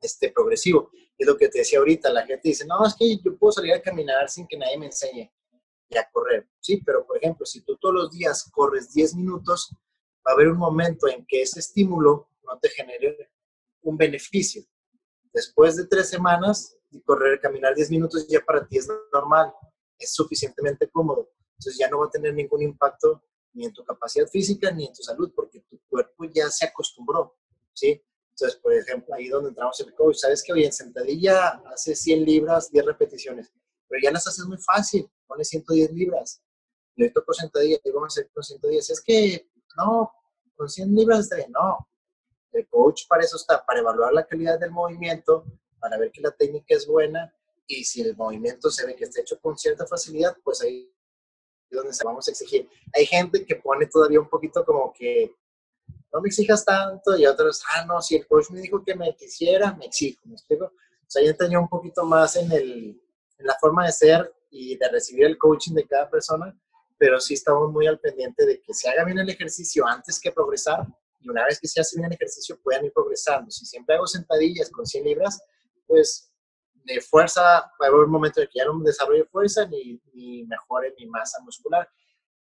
[0.01, 0.91] este, progresivo.
[1.17, 3.75] Es lo que te decía ahorita, la gente dice, no, es que yo puedo salir
[3.75, 5.31] a caminar sin que nadie me enseñe
[5.89, 6.49] y a correr.
[6.61, 9.75] Sí, pero por ejemplo, si tú todos los días corres 10 minutos,
[10.27, 13.31] va a haber un momento en que ese estímulo no te genere
[13.83, 14.63] un beneficio.
[15.33, 19.53] Después de tres semanas, correr, caminar 10 minutos ya para ti es normal,
[19.99, 21.31] es suficientemente cómodo.
[21.59, 24.93] Entonces ya no va a tener ningún impacto ni en tu capacidad física ni en
[24.93, 27.37] tu salud, porque tu cuerpo ya se acostumbró,
[27.73, 28.03] ¿sí?
[28.31, 31.95] Entonces, por ejemplo, ahí donde entramos en el coach, sabes que hoy en sentadilla hace
[31.95, 33.53] 100 libras, 10 repeticiones,
[33.89, 36.43] pero ya las haces muy fácil, pones 110 libras.
[36.97, 38.91] Hoy toco sentadilla, digo, vamos a hacer con 110.
[38.91, 40.13] Es que, no,
[40.55, 41.51] con 100 libras bien.
[41.53, 41.89] No,
[42.53, 45.45] el coach para eso está, para evaluar la calidad del movimiento,
[45.79, 47.35] para ver que la técnica es buena
[47.67, 50.93] y si el movimiento se ve que está hecho con cierta facilidad, pues ahí
[51.77, 52.69] donde se vamos a exigir.
[52.93, 55.35] Hay gente que pone todavía un poquito como que
[56.13, 59.15] no me exijas tanto y otros, ah, no, si el coach me dijo que me
[59.15, 60.65] quisiera, me exijo, ¿me explico?
[60.65, 63.01] O sea, yo tenía un poquito más en, el,
[63.39, 66.57] en la forma de ser y de recibir el coaching de cada persona,
[66.99, 70.33] pero sí estamos muy al pendiente de que se haga bien el ejercicio antes que
[70.33, 70.87] progresar
[71.21, 73.51] y una vez que se hace bien el ejercicio puedan ir progresando.
[73.51, 75.41] Si siempre hago sentadillas con 100 libras,
[75.87, 76.30] pues
[76.95, 80.45] de fuerza, va a haber un momento en que ya no desarrolle fuerza ni, ni
[80.45, 81.89] mejore mi masa muscular.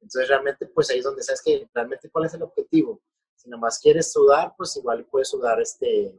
[0.01, 3.01] Entonces realmente pues ahí es donde sabes que realmente cuál es el objetivo.
[3.35, 6.13] Si nomás quieres sudar, pues igual puedes sudar este,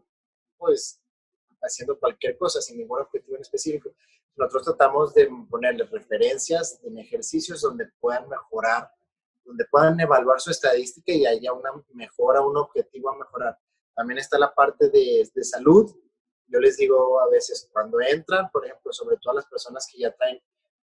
[0.57, 1.01] pues
[1.63, 3.91] haciendo cualquier cosa sin ningún objetivo en específico.
[4.37, 8.91] Nosotros tratamos de ponerle referencias en ejercicios donde puedan mejorar,
[9.45, 13.59] donde puedan evaluar su estadística y haya una mejora, un objetivo a mejorar.
[13.95, 15.95] También está la parte de, de salud,
[16.51, 20.01] yo les digo a veces cuando entran, por ejemplo, sobre todo a las personas que
[20.01, 20.41] ya traen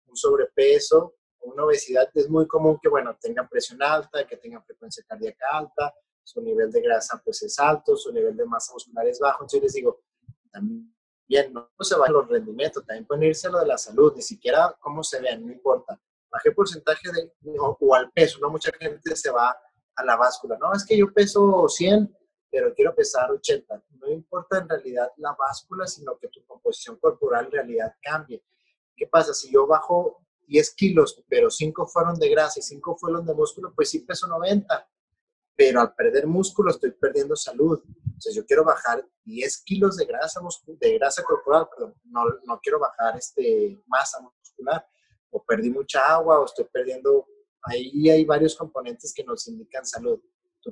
[0.06, 4.64] un sobrepeso o una obesidad, es muy común que, bueno, tengan presión alta, que tengan
[4.64, 9.06] frecuencia cardíaca alta, su nivel de grasa pues es alto, su nivel de masa muscular
[9.06, 9.44] es bajo.
[9.44, 10.02] Entonces les digo,
[10.50, 14.22] también no se van los rendimientos, también pueden irse a lo de la salud, ni
[14.22, 16.00] siquiera cómo se ven, no importa.
[16.30, 18.50] Bajé porcentaje de, o, o al peso, ¿no?
[18.50, 19.56] Mucha gente se va
[19.94, 22.14] a la báscula, no, es que yo peso 100,
[22.56, 23.84] pero quiero pesar 80.
[24.00, 28.42] No importa en realidad la báscula, sino que tu composición corporal en realidad cambie.
[28.96, 29.34] ¿Qué pasa?
[29.34, 33.74] Si yo bajo 10 kilos, pero 5 fueron de grasa y 5 fueron de músculo,
[33.74, 34.88] pues sí peso 90.
[35.54, 37.82] Pero al perder músculo estoy perdiendo salud.
[38.06, 42.78] Entonces yo quiero bajar 10 kilos de grasa, de grasa corporal, pero no, no quiero
[42.80, 44.82] bajar este, masa muscular.
[45.28, 47.26] O perdí mucha agua o estoy perdiendo...
[47.68, 50.22] Ahí hay varios componentes que nos indican salud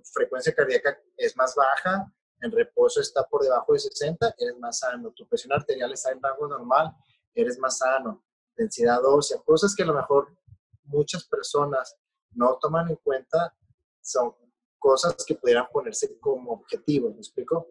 [0.01, 4.81] tu frecuencia cardíaca es más baja, en reposo está por debajo de 60, eres más
[4.81, 5.13] sano.
[5.13, 6.93] Tu presión arterial está en rango normal,
[7.35, 8.23] eres más sano.
[8.57, 10.37] Densidad ósea, cosas que a lo mejor
[10.85, 11.97] muchas personas
[12.33, 13.55] no toman en cuenta,
[14.01, 14.35] son
[14.79, 17.69] cosas que pudieran ponerse como objetivo, ¿me explico?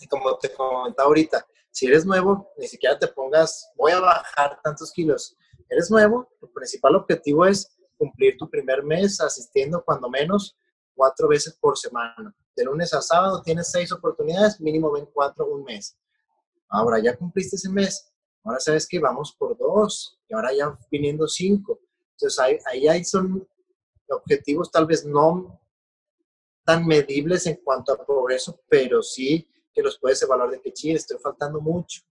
[0.00, 4.60] Y como te comentaba ahorita, si eres nuevo, ni siquiera te pongas, voy a bajar
[4.62, 5.36] tantos kilos.
[5.68, 10.56] Eres nuevo, tu principal objetivo es cumplir tu primer mes asistiendo cuando menos
[10.98, 12.34] cuatro veces por semana.
[12.56, 15.96] De lunes a sábado tienes seis oportunidades, mínimo ven cuatro un mes.
[16.68, 21.28] Ahora ya cumpliste ese mes, ahora sabes que vamos por dos y ahora ya viniendo
[21.28, 21.80] cinco.
[22.10, 23.48] Entonces ahí, ahí hay son
[24.08, 25.60] objetivos tal vez no
[26.64, 30.96] tan medibles en cuanto a progreso, pero sí que los puedes evaluar de que, chile,
[30.96, 32.02] estoy faltando mucho.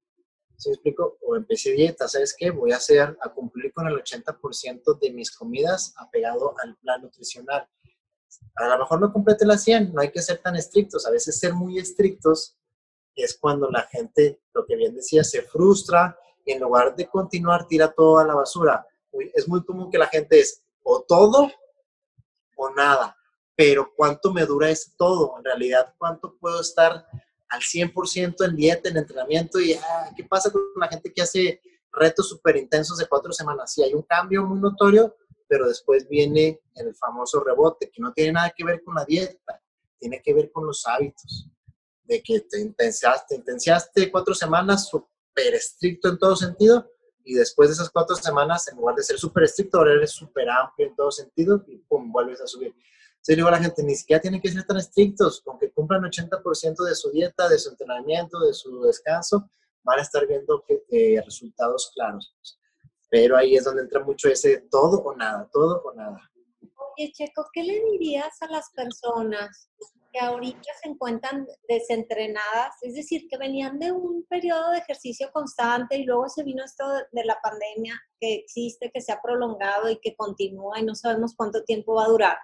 [0.55, 1.17] ¿Sí me explico?
[1.27, 2.51] O empecé dieta, ¿sabes qué?
[2.51, 7.67] Voy a hacer, a cumplir con el 80% de mis comidas apegado al plan nutricional
[8.55, 11.05] a lo mejor no complete la 100, no hay que ser tan estrictos.
[11.05, 12.57] A veces ser muy estrictos
[13.15, 17.67] es cuando la gente, lo que bien decía, se frustra y en lugar de continuar
[17.67, 18.85] tira todo a la basura.
[19.33, 21.51] Es muy común que la gente es o todo
[22.55, 23.15] o nada.
[23.55, 25.35] Pero ¿cuánto me dura ese todo?
[25.37, 27.07] En realidad, ¿cuánto puedo estar
[27.49, 31.61] al 100% en dieta, en entrenamiento, y ah, ¿qué pasa con la gente que hace
[31.91, 33.73] retos súper intensos de cuatro semanas?
[33.73, 35.15] Sí, hay un cambio muy notorio,
[35.47, 39.61] pero después viene el famoso rebote, que no tiene nada que ver con la dieta,
[39.99, 41.49] tiene que ver con los hábitos,
[42.03, 43.41] de que te intensiaste,
[43.93, 46.91] te cuatro semanas súper estricto en todo sentido,
[47.23, 50.49] y después de esas cuatro semanas, en lugar de ser súper estricto, ahora eres súper
[50.49, 52.73] amplio en todo sentido, y pum, vuelves a subir.
[53.27, 56.03] Entonces digo a la gente, ni siquiera tienen que ser tan estrictos, con que cumplan
[56.03, 59.49] 80% de su dieta, de su entrenamiento, de su descanso,
[59.83, 62.33] van a estar viendo que, eh, resultados claros.
[63.09, 66.19] Pero ahí es donde entra mucho ese todo o nada, todo o nada.
[66.97, 69.69] Oye, Checo, ¿qué le dirías a las personas
[70.11, 72.75] que ahorita se encuentran desentrenadas?
[72.81, 76.83] Es decir, que venían de un periodo de ejercicio constante y luego se vino esto
[77.11, 81.35] de la pandemia que existe, que se ha prolongado y que continúa y no sabemos
[81.35, 82.37] cuánto tiempo va a durar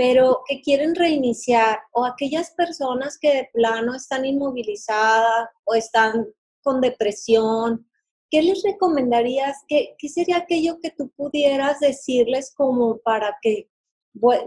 [0.00, 6.26] pero que quieren reiniciar, o aquellas personas que de plano están inmovilizadas o están
[6.62, 7.86] con depresión,
[8.30, 9.64] ¿qué les recomendarías?
[9.68, 13.68] ¿Qué, qué sería aquello que tú pudieras decirles como para que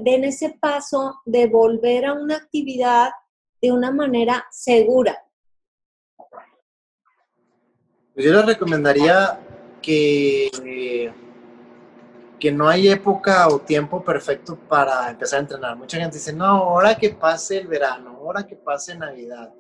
[0.02, 3.12] den ese paso de volver a una actividad
[3.62, 5.18] de una manera segura?
[8.14, 9.40] Pues yo les recomendaría
[9.82, 10.50] que
[12.44, 15.78] que no hay época o tiempo perfecto para empezar a entrenar.
[15.78, 19.54] Mucha gente dice, no, ahora que pase el verano, ahora que pase Navidad,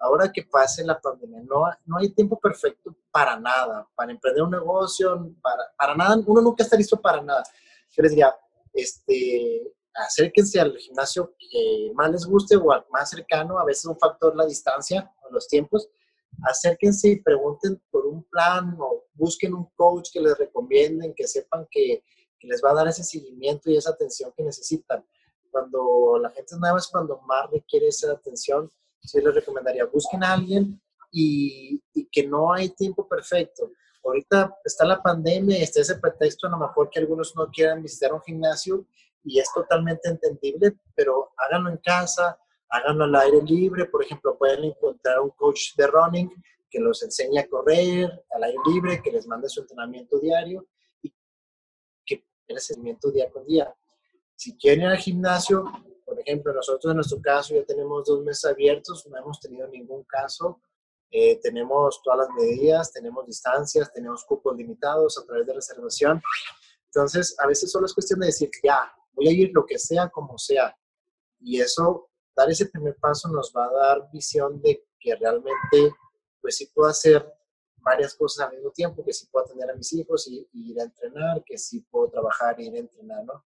[0.00, 1.42] ahora que pase la pandemia.
[1.42, 6.20] No, no hay tiempo perfecto para nada, para emprender un negocio, para, para nada.
[6.26, 7.44] Uno nunca está listo para nada.
[7.90, 8.34] Yo les diría,
[8.72, 13.58] este, acérquense al gimnasio que más les guste o al más cercano.
[13.58, 15.88] A veces un factor la distancia o los tiempos.
[16.42, 21.66] Acérquense y pregunten por un plan o busquen un coach que les recomienden, que sepan
[21.70, 22.02] que
[22.40, 25.04] que les va a dar ese seguimiento y esa atención que necesitan.
[25.50, 28.70] Cuando la gente es nueva es cuando más requiere esa atención.
[29.02, 33.72] Sí les recomendaría, busquen a alguien y, y que no hay tiempo perfecto.
[34.04, 37.82] Ahorita está la pandemia y está ese pretexto a lo mejor que algunos no quieran
[37.82, 38.86] visitar un gimnasio
[39.24, 42.38] y es totalmente entendible, pero háganlo en casa,
[42.70, 43.86] háganlo al aire libre.
[43.86, 46.30] Por ejemplo, pueden encontrar un coach de running
[46.70, 50.66] que los enseñe a correr al aire libre, que les mande su entrenamiento diario
[52.50, 53.74] el seguimiento día con día.
[54.34, 55.64] Si quieren ir al gimnasio,
[56.10, 60.02] por ejemplo, nosotros en nuestro caso ya tenemos dos meses abiertos, no hemos tenido ningún
[60.02, 60.60] caso,
[61.08, 66.20] eh, tenemos todas las medidas, tenemos distancias, tenemos cupos limitados a través de reservación.
[66.86, 70.08] Entonces, a veces solo es cuestión de decir, ya, voy a ir lo que sea,
[70.08, 70.76] como sea.
[71.38, 75.94] Y eso, dar ese primer paso nos va a dar visión de que realmente,
[76.40, 77.24] pues sí puedo hacer
[77.76, 80.84] varias cosas al mismo tiempo, que sí puedo atender a mis hijos y, ir a
[80.84, 83.44] entrenar, que sí puedo trabajar y ir a entrenar, ¿no?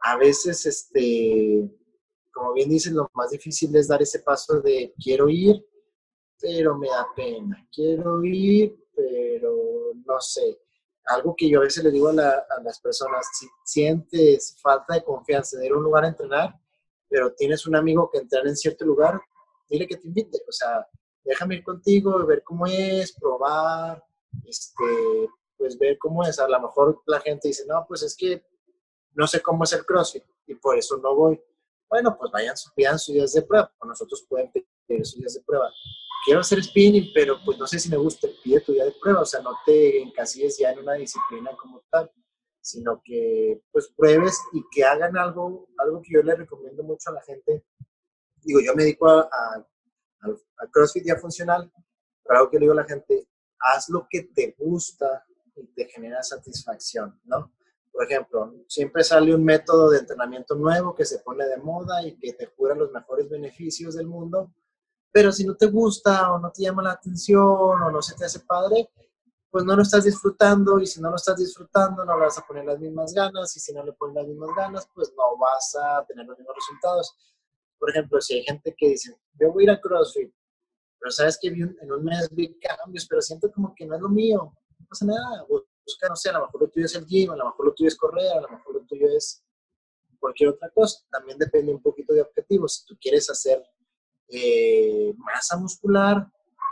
[0.00, 1.66] A veces, este,
[2.36, 5.66] como bien dicen, lo más difícil es dar ese paso de quiero ir,
[6.38, 9.54] pero me da pena, quiero ir, pero
[10.04, 10.60] no sé.
[11.06, 15.02] Algo que yo a veces le digo a, a las personas, si sientes falta de
[15.02, 16.60] confianza de ir a un lugar a entrenar,
[17.08, 19.18] pero tienes un amigo que entrena en cierto lugar,
[19.70, 20.38] dile que te invite.
[20.46, 20.86] O sea,
[21.24, 24.04] déjame ir contigo, ver cómo es, probar,
[24.44, 26.38] este, pues ver cómo es.
[26.38, 28.44] A lo mejor la gente dice, no, pues es que
[29.14, 31.40] no sé cómo es el CrossFit y por eso no voy.
[31.88, 34.50] Bueno, pues vayan, pidan sus días de prueba, nosotros pueden
[34.86, 35.70] pedir sus días de prueba.
[36.24, 39.20] Quiero hacer spinning, pero pues no sé si me gusta, pide tu día de prueba,
[39.20, 42.10] o sea, no te encasilles ya en una disciplina como tal,
[42.60, 47.14] sino que pues pruebes y que hagan algo, algo que yo le recomiendo mucho a
[47.14, 47.64] la gente.
[48.42, 49.28] Digo, yo me dedico a
[50.20, 51.70] al, CrossFit ya funcional,
[52.24, 55.86] pero algo que le digo a la gente, haz lo que te gusta y te
[55.86, 57.52] genera satisfacción, ¿no?
[57.96, 62.14] Por ejemplo, siempre sale un método de entrenamiento nuevo que se pone de moda y
[62.18, 64.52] que te jura los mejores beneficios del mundo,
[65.10, 68.26] pero si no te gusta o no te llama la atención o no se te
[68.26, 68.90] hace padre,
[69.50, 72.66] pues no lo estás disfrutando y si no lo estás disfrutando no vas a poner
[72.66, 76.04] las mismas ganas y si no le pones las mismas ganas, pues no vas a
[76.04, 77.16] tener los mismos resultados.
[77.78, 80.30] Por ejemplo, si hay gente que dice, yo voy a ir a CrossFit,
[81.00, 84.10] pero sabes que en un mes vi cambios, pero siento como que no es lo
[84.10, 85.46] mío, no pasa nada,
[85.86, 87.74] busca, no sé, a lo mejor lo tuyo es el gym, a lo mejor lo
[87.74, 89.42] tuyo es correr, a lo mejor lo tuyo es
[90.18, 93.62] cualquier otra cosa, también depende un poquito de objetivos, si tú quieres hacer
[94.28, 96.26] eh, masa muscular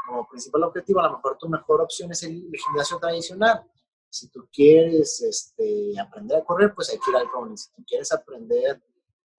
[0.07, 3.63] como principal objetivo, a lo mejor tu mejor opción es el, gimnasio tradicional,
[4.09, 7.59] si tú quieres este, aprender a correr, pues hay que ir al running.
[7.59, 8.81] Si tú quieres aprender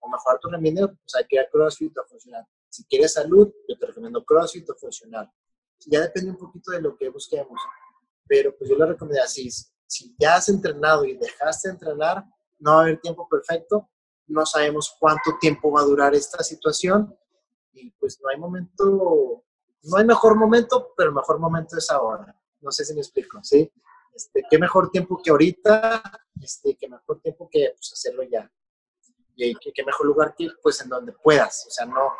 [0.00, 2.46] o mejorar tu rendimiento, pues hay que ir a CrossFit o funcional.
[2.68, 5.32] Si quieres salud, yo te recomiendo CrossFit o funcional.
[5.86, 7.58] Ya depende un poquito de lo que busquemos.
[8.26, 9.50] Pero pues yo le recomiendo así,
[9.86, 12.24] si ya has entrenado y dejaste de entrenar,
[12.58, 13.88] no va a haber tiempo perfecto,
[14.26, 17.16] no sabemos cuánto tiempo va a durar esta situación
[17.72, 19.44] y pues no hay momento
[19.86, 22.34] no hay mejor momento, pero el mejor momento es ahora.
[22.60, 23.70] No sé si me explico, ¿sí?
[24.14, 26.02] Este, qué mejor tiempo que ahorita,
[26.40, 28.50] este, qué mejor tiempo que pues, hacerlo ya.
[29.36, 31.66] Y qué, mejor lugar que pues en donde puedas.
[31.68, 32.12] O sea, no,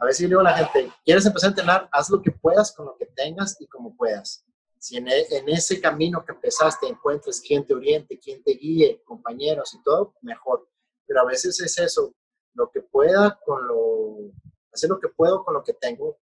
[0.00, 1.88] a veces yo digo a la gente, ¿quieres empezar a entrenar?
[1.92, 4.44] Haz lo que puedas con lo que tengas y como puedas.
[4.84, 9.02] Si en, e, en ese camino que empezaste encuentres quien te oriente, quien te guíe,
[9.04, 10.68] compañeros y todo, mejor.
[11.06, 12.14] Pero a veces es eso,
[12.54, 14.32] lo que pueda con lo,
[14.72, 16.18] hacer lo que puedo con lo que tengo.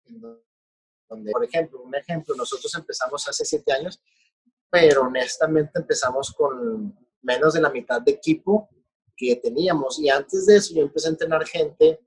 [1.07, 4.01] Donde, por ejemplo, un ejemplo, nosotros empezamos hace siete años
[4.69, 8.69] pero honestamente empezamos con menos de la mitad de equipo
[9.15, 9.99] que teníamos.
[9.99, 11.99] Y antes de eso yo empecé a entrenar gente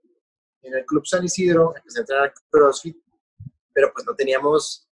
[0.62, 2.96] en el Club San Isidro, empecé a entrenar CrossFit,
[3.72, 4.88] pero pues no teníamos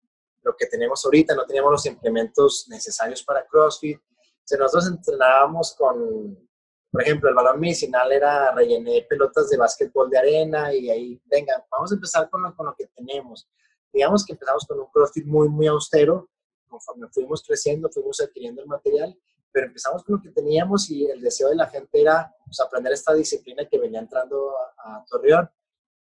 [0.45, 3.99] lo que tenemos ahorita, no teníamos los implementos necesarios para CrossFit.
[3.99, 6.49] O nosotros entrenábamos con,
[6.91, 11.65] por ejemplo, el balón medicinal era rellené pelotas de básquetbol de arena y ahí, venga,
[11.71, 13.49] vamos a empezar con lo, con lo que tenemos.
[13.93, 16.29] Digamos que empezamos con un CrossFit muy, muy austero,
[16.69, 19.17] conforme fuimos creciendo, fuimos adquiriendo el material,
[19.53, 22.93] pero empezamos con lo que teníamos y el deseo de la gente era pues, aprender
[22.93, 25.49] esta disciplina que venía entrando a, Torreón.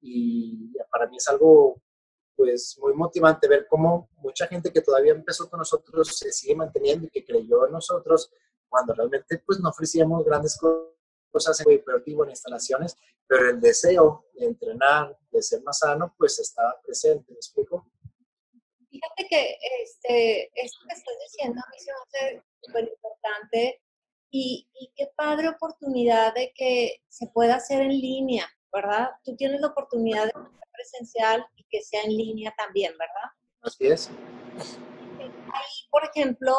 [0.00, 1.80] Y para mí es algo
[2.37, 7.07] pues muy motivante ver cómo mucha gente que todavía empezó con nosotros se sigue manteniendo
[7.07, 8.31] y que creyó en nosotros
[8.68, 10.59] cuando realmente pues no ofrecíamos grandes
[11.31, 16.38] cosas en operativo, en instalaciones, pero el deseo de entrenar, de ser más sano, pues
[16.38, 17.87] estaba presente, ¿me explico?
[18.90, 23.83] Fíjate que este, esto que estás diciendo a mí se me hace súper importante
[24.31, 29.11] y, y, qué padre oportunidad de que se pueda hacer en línea, ¿verdad?
[29.25, 30.33] Tú tienes la oportunidad de
[30.75, 33.31] presencial y que sea en línea también, ¿verdad?
[33.63, 34.11] Así es.
[35.19, 36.55] Ahí, por ejemplo,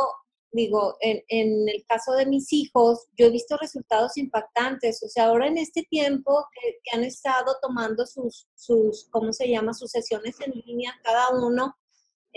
[0.51, 5.03] digo, en, en, el caso de mis hijos, yo he visto resultados impactantes.
[5.03, 9.49] O sea, ahora en este tiempo que, que, han estado tomando sus, sus, ¿cómo se
[9.49, 9.73] llama?
[9.73, 11.75] Sus sesiones en línea cada uno,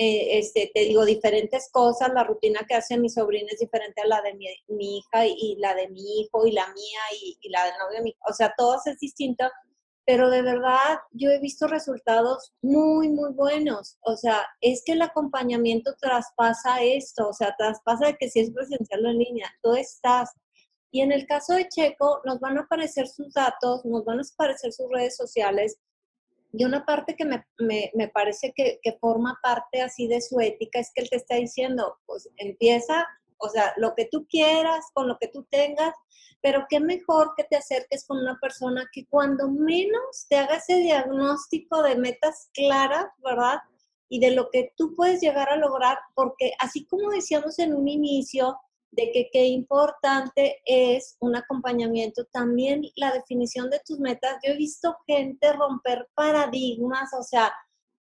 [0.00, 4.06] eh, este, te digo, diferentes cosas, la rutina que hace mi sobrina es diferente a
[4.06, 7.72] la de mi, hija y, la de mi hijo y la mía y, la del
[7.80, 9.44] novio de mi o sea, todas es distinto,
[10.08, 15.02] pero de verdad yo he visto resultados muy, muy buenos, o sea, es que el
[15.02, 20.30] acompañamiento traspasa esto, o sea, traspasa que si es presencial o en línea, tú estás.
[20.90, 24.22] Y en el caso de Checo, nos van a aparecer sus datos, nos van a
[24.22, 25.76] aparecer sus redes sociales,
[26.54, 30.40] y una parte que me, me, me parece que, que, forma parte así de su
[30.40, 33.06] ética es que él te está diciendo, pues empieza,
[33.38, 35.94] o sea, lo que tú quieras, con lo que tú tengas,
[36.40, 40.76] pero qué mejor que te acerques con una persona que cuando menos te haga ese
[40.76, 43.58] diagnóstico de metas claras, ¿verdad?
[44.08, 47.88] Y de lo que tú puedes llegar a lograr, porque así como decíamos en un
[47.88, 48.56] inicio,
[48.90, 54.38] de que qué importante es un acompañamiento, también la definición de tus metas.
[54.44, 57.52] Yo he visto gente romper paradigmas, o sea,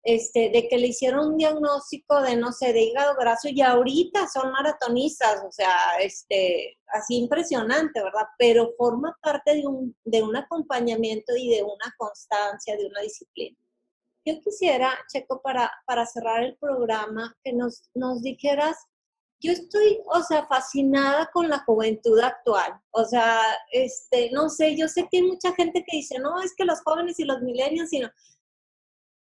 [0.02, 4.28] este, de que le hicieron un diagnóstico de, no sé, de hígado graso y ahorita
[4.28, 8.26] son maratonistas, o sea, este, así impresionante, ¿verdad?
[8.38, 13.56] Pero forma parte de un, de un acompañamiento y de una constancia, de una disciplina.
[14.24, 18.76] Yo quisiera, Checo, para, para cerrar el programa, que nos, nos dijeras
[19.42, 22.80] yo estoy, o sea, fascinada con la juventud actual.
[22.92, 23.40] O sea,
[23.72, 26.80] este, no sé, yo sé que hay mucha gente que dice, no, es que los
[26.82, 28.08] jóvenes y los millennials, sino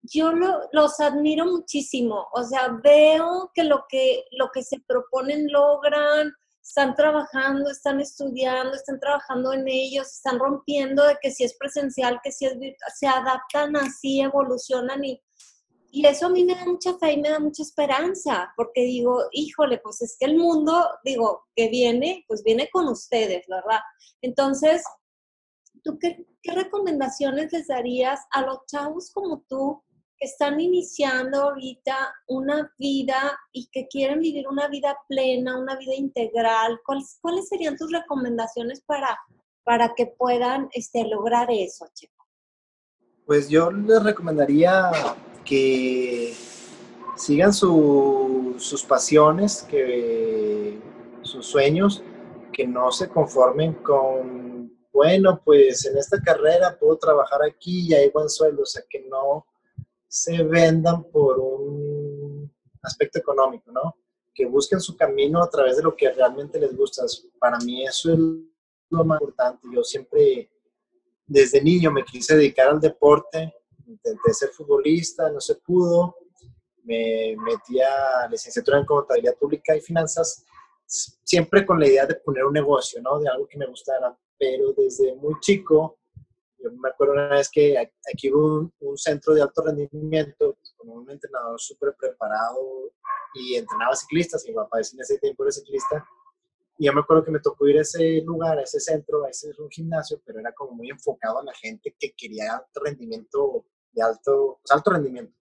[0.01, 0.31] yo
[0.71, 2.27] los admiro muchísimo.
[2.33, 8.75] O sea, veo que lo que, lo que se proponen logran, están trabajando, están estudiando,
[8.75, 12.91] están trabajando en ellos, están rompiendo de que si es presencial, que si es virtual,
[12.95, 15.19] se adaptan así, evolucionan y
[15.91, 19.23] y eso a mí me da mucha fe y me da mucha esperanza, porque digo,
[19.31, 23.79] híjole, pues es que el mundo, digo, que viene, pues viene con ustedes, ¿verdad?
[24.21, 24.83] Entonces,
[25.83, 29.83] ¿tú qué, recomendaciones les darías a los chavos como tú
[30.19, 35.95] que están iniciando ahorita una vida y que quieren vivir una vida plena, una vida
[35.95, 36.79] integral?
[36.85, 39.17] ¿Cuáles, cuáles serían tus recomendaciones para,
[39.63, 42.25] para que puedan este, lograr eso, Checo?
[43.25, 44.91] Pues yo les recomendaría
[45.45, 46.33] que
[47.15, 50.79] sigan sus pasiones, que
[51.21, 52.03] sus sueños,
[52.51, 58.09] que no se conformen con, bueno, pues en esta carrera puedo trabajar aquí y hay
[58.09, 59.45] buen sueldo, o sea, que no
[60.09, 62.51] se vendan por un
[62.81, 63.95] aspecto económico, ¿no?
[64.33, 67.03] Que busquen su camino a través de lo que realmente les gusta.
[67.39, 68.19] Para mí eso es
[68.89, 69.65] lo más importante.
[69.73, 70.51] Yo siempre,
[71.25, 73.53] desde niño, me quise dedicar al deporte
[73.89, 76.15] intenté ser futbolista, no se pudo,
[76.83, 80.45] me metí a licenciatura en contabilidad pública y finanzas,
[80.85, 83.19] siempre con la idea de poner un negocio, ¿no?
[83.19, 85.99] De algo que me gustara, pero desde muy chico
[86.61, 91.09] Yo me acuerdo una vez que aquí hubo un, centro de alto rendimiento con un
[91.09, 92.91] entrenador súper preparado
[93.33, 94.45] y entrenaba ciclistas.
[94.45, 96.05] Mi papá en ese tiempo era ciclista.
[96.77, 99.29] Y yo me acuerdo que me tocó ir a ese lugar, a ese centro, a
[99.29, 103.65] ese un gimnasio, pero era como muy enfocado a la gente que quería alto rendimiento,
[103.91, 105.33] de alto, pues, alto rendimiento.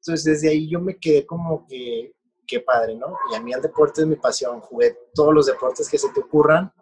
[0.00, 2.14] Entonces desde ahí yo me quedé como que,
[2.46, 3.16] qué padre, ¿no?
[3.32, 4.60] Y a mí el deporte es mi pasión.
[4.60, 6.72] Jugué todos los deportes que se te ocurran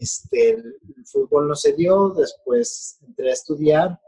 [0.00, 4.00] este, el, fútbol no se dio, después entré a estudiar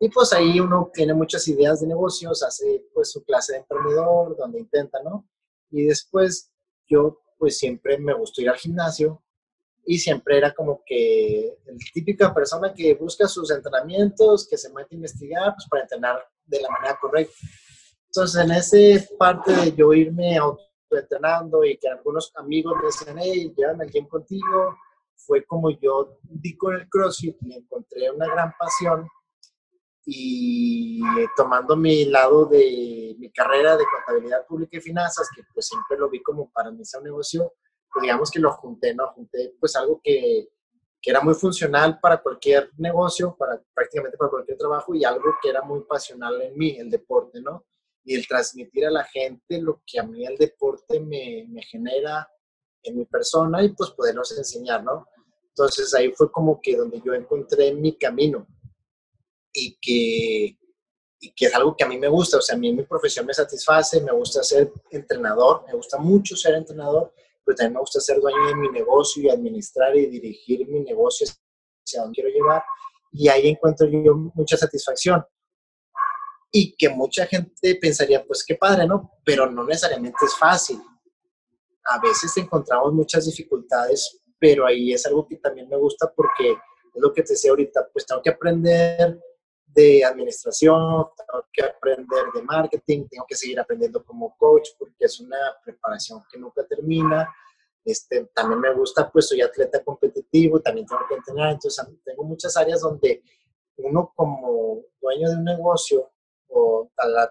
[0.00, 4.36] y pues ahí uno tiene muchas ideas de negocios, hace pues su clase de emprendedor,
[4.36, 5.28] donde intenta, ¿no?
[5.70, 6.52] Y después
[6.86, 9.22] yo pues siempre me gustó ir al gimnasio
[9.84, 14.94] y siempre era como que el típica persona que busca sus entrenamientos, que se mete
[14.94, 17.34] a investigar pues para entrenar de la manera correcta.
[18.06, 20.38] Entonces en ese parte de yo irme
[20.90, 24.76] entrenando y que algunos amigos me decían, hey, llévame al gym contigo,
[25.18, 29.06] fue como yo di con el CrossFit y encontré una gran pasión
[30.10, 31.02] y
[31.36, 36.08] tomando mi lado de mi carrera de contabilidad pública y finanzas, que pues siempre lo
[36.08, 37.52] vi como para mí un negocio,
[37.92, 39.08] pues digamos que lo junté, ¿no?
[39.08, 40.48] Junté pues algo que,
[41.02, 45.50] que era muy funcional para cualquier negocio, para prácticamente para cualquier trabajo y algo que
[45.50, 47.66] era muy pasional en mí, el deporte, ¿no?
[48.02, 52.26] Y el transmitir a la gente lo que a mí el deporte me, me genera
[52.82, 55.06] en mi persona y pues podernos enseñar, ¿no?
[55.48, 58.46] Entonces ahí fue como que donde yo encontré mi camino
[59.52, 60.58] y que,
[61.20, 63.26] y que es algo que a mí me gusta, o sea, a mí mi profesión
[63.26, 67.12] me satisface, me gusta ser entrenador, me gusta mucho ser entrenador,
[67.44, 71.26] pero también me gusta ser dueño de mi negocio y administrar y dirigir mi negocio
[71.84, 72.62] hacia donde quiero llevar
[73.12, 75.24] y ahí encuentro yo mucha satisfacción.
[76.50, 79.12] Y que mucha gente pensaría, pues qué padre, ¿no?
[79.24, 80.80] Pero no necesariamente es fácil
[81.88, 87.02] a veces encontramos muchas dificultades, pero ahí es algo que también me gusta porque es
[87.02, 89.18] lo que te decía ahorita, pues tengo que aprender
[89.66, 95.20] de administración, tengo que aprender de marketing, tengo que seguir aprendiendo como coach porque es
[95.20, 97.32] una preparación que nunca termina.
[97.84, 102.56] Este, también me gusta, pues soy atleta competitivo, también tengo que entrenar, entonces tengo muchas
[102.56, 103.22] áreas donde
[103.76, 106.10] uno como dueño de un negocio
[106.48, 107.30] o al,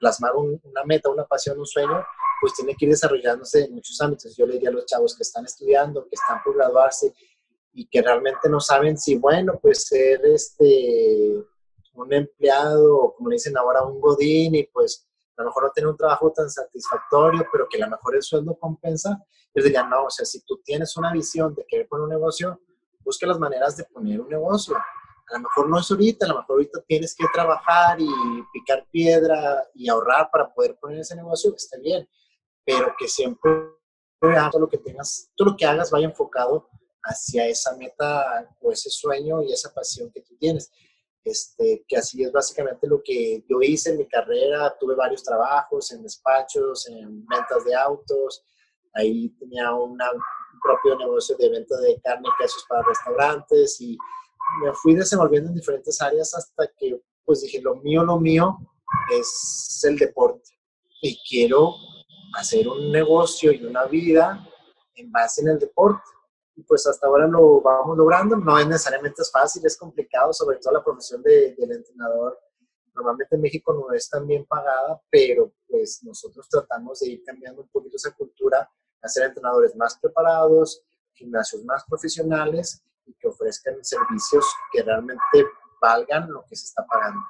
[0.00, 2.04] plasmar una meta, una pasión, un sueño,
[2.44, 4.36] pues tiene que ir desarrollándose en muchos ámbitos.
[4.36, 7.14] Yo le diría a los chavos que están estudiando, que están por graduarse
[7.72, 11.42] y que realmente no saben si, bueno, pues ser este,
[11.94, 15.88] un empleado como le dicen ahora, un godín y pues a lo mejor no tener
[15.88, 19.18] un trabajo tan satisfactorio, pero que a lo mejor el sueldo compensa,
[19.54, 22.60] yo diría, no, o sea, si tú tienes una visión de querer poner un negocio,
[23.02, 24.76] busca las maneras de poner un negocio.
[24.76, 28.06] A lo mejor no es ahorita, a lo mejor ahorita tienes que trabajar y
[28.52, 32.06] picar piedra y ahorrar para poder poner ese negocio, está bien,
[32.64, 33.50] pero que siempre
[34.50, 36.68] todo lo que tengas, todo lo que hagas vaya enfocado
[37.02, 40.72] hacia esa meta o ese sueño y esa pasión que tú tienes.
[41.22, 44.74] Este, que así es básicamente lo que yo hice en mi carrera.
[44.78, 48.44] Tuve varios trabajos en despachos, en ventas de autos.
[48.94, 49.98] Ahí tenía un
[50.62, 53.98] propio negocio de venta de carne y quesos para restaurantes y
[54.62, 58.58] me fui desenvolviendo en diferentes áreas hasta que pues dije, lo mío, lo mío
[59.10, 60.50] es el deporte
[61.00, 61.74] y quiero
[62.36, 64.46] hacer un negocio y una vida
[64.94, 66.02] en base en el deporte.
[66.56, 68.36] Y pues hasta ahora lo vamos logrando.
[68.36, 72.38] No es necesariamente es fácil, es complicado, sobre todo la profesión de, del entrenador.
[72.94, 77.62] Normalmente en México no es tan bien pagada, pero pues nosotros tratamos de ir cambiando
[77.62, 78.70] un poquito esa cultura,
[79.02, 85.44] hacer entrenadores más preparados, gimnasios más profesionales y que ofrezcan servicios que realmente
[85.80, 87.20] valgan lo que se está pagando.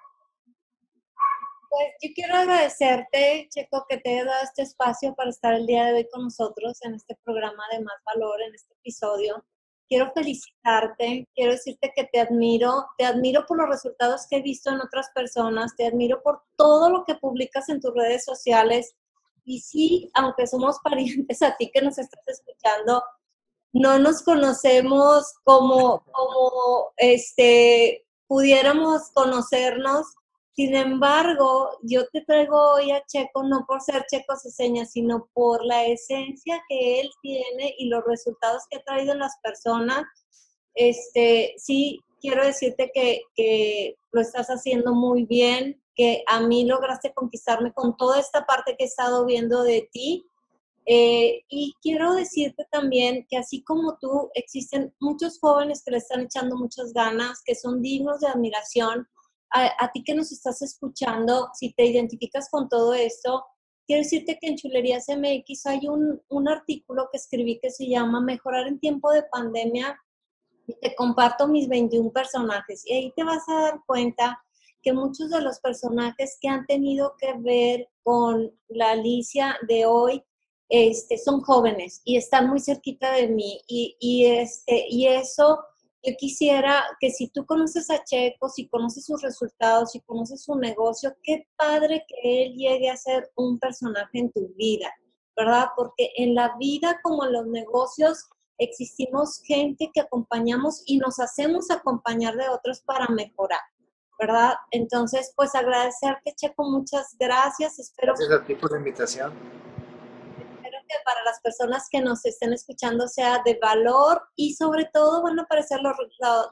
[1.75, 5.87] Pues yo quiero agradecerte, Checo, que te haya dado este espacio para estar el día
[5.87, 9.45] de hoy con nosotros en este programa de Más Valor, en este episodio.
[9.89, 14.71] Quiero felicitarte, quiero decirte que te admiro, te admiro por los resultados que he visto
[14.71, 18.95] en otras personas, te admiro por todo lo que publicas en tus redes sociales.
[19.45, 23.03] Y sí, aunque somos parientes a ti que nos estás escuchando,
[23.73, 30.07] no nos conocemos como, como este, pudiéramos conocernos
[30.55, 35.65] sin embargo, yo te traigo hoy a Checo no por ser Checo Ceseña, sino por
[35.65, 40.05] la esencia que él tiene y los resultados que ha traído en las personas.
[40.75, 47.13] Este, sí, quiero decirte que, que lo estás haciendo muy bien, que a mí lograste
[47.13, 50.25] conquistarme con toda esta parte que he estado viendo de ti.
[50.87, 56.21] Eh, y quiero decirte también que así como tú, existen muchos jóvenes que le están
[56.21, 59.09] echando muchas ganas, que son dignos de admiración,
[59.55, 63.45] a, ti que nos estás escuchando, si te identificas con todo esto,
[63.87, 68.21] quiero decirte que en Chulerías MX hay un, un artículo que escribí que se llama
[68.21, 69.97] Mejorar en tiempo de pandemia
[70.67, 72.85] Y te comparto mis 21 personajes.
[72.87, 74.43] Y ahí te vas a dar cuenta
[74.83, 80.23] que muchos de los personajes que han tenido que ver con la Alicia de hoy
[80.69, 83.61] este, son jóvenes y están muy cerquita de mí.
[83.69, 85.61] Y, y, este, y eso,
[86.05, 90.55] yo quisiera que si tú conoces a Checo, si conoces sus resultados, si conoces su
[90.57, 94.93] negocio, qué padre que él llegue a ser un personaje en tu vida,
[95.37, 95.69] ¿verdad?
[95.77, 98.29] Porque en la vida como en los negocios
[98.59, 103.61] existimos gente que acompañamos y nos hacemos acompañar de otros para mejorar.
[104.17, 104.55] ¿verdad?
[104.71, 107.79] Entonces, pues agradecerte, Checo, muchas gracias.
[107.81, 109.33] Espero gracias a ti por la invitación.
[110.95, 115.41] Que para las personas que nos estén escuchando sea de valor y sobre todo van
[115.41, 115.97] a aparecer los,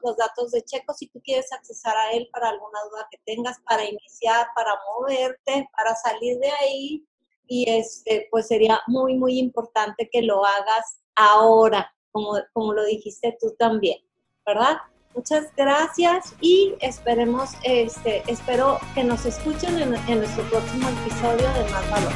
[0.03, 3.61] los datos de Checo si tú quieres accesar a él para alguna duda que tengas,
[3.61, 7.07] para iniciar, para moverte, para salir de ahí.
[7.47, 13.36] Y este, pues sería muy, muy importante que lo hagas ahora, como, como lo dijiste
[13.40, 13.99] tú también,
[14.45, 14.78] ¿verdad?
[15.14, 21.70] Muchas gracias y esperemos, este, espero que nos escuchen en, en nuestro próximo episodio de
[21.70, 22.12] Más Valor.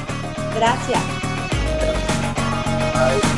[0.55, 1.26] Gracias.
[2.97, 3.36] Bye.